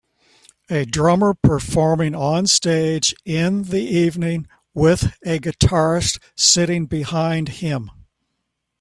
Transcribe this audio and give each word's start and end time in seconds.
A 0.71 0.83
drummer 0.83 1.35
performing 1.35 2.15
on 2.15 2.47
stage 2.47 3.13
in 3.23 3.65
the 3.65 3.83
evening 3.83 4.47
with 4.73 5.15
a 5.23 5.37
guitarist 5.37 6.17
sitting 6.35 6.87
behind 6.87 7.49
him 7.49 7.91